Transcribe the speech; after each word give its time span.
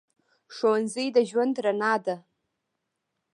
ښوونځی 0.55 1.05
د 1.15 1.17
ژوند 1.29 1.55
رڼا 1.65 1.93
ده 2.05 2.15